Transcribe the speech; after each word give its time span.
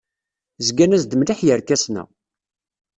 Zgan-as-d 0.67 1.17
mliḥ 1.19 1.39
yerkasen-a. 1.43 2.03